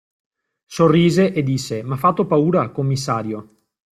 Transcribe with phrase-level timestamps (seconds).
[0.65, 3.53] Sorrise e disse: M'ha fatto paura, commissario!